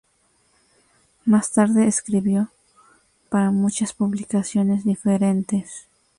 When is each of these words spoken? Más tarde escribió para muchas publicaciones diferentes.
Más 1.25 1.53
tarde 1.53 1.85
escribió 1.85 2.49
para 3.29 3.51
muchas 3.51 3.93
publicaciones 3.93 4.83
diferentes. 4.83 5.85